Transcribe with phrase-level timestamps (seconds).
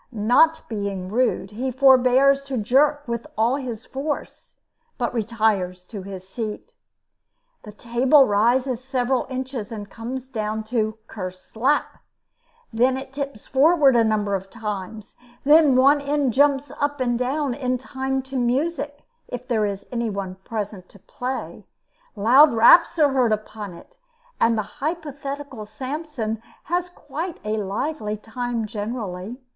[0.11, 4.57] Not being rude, he forbears to jerk with all his force,
[4.97, 6.73] but retires to his seat.
[7.61, 11.99] The table rises several inches and comes down "kerslap,"
[12.73, 17.53] then it tips forward a number of times; then one end jumps up and down
[17.53, 21.67] in time to music, if there is any one present to play;
[22.15, 23.99] loud raps are heard upon it,
[24.39, 29.39] and the hypothetical Samson has quite a lively time generally.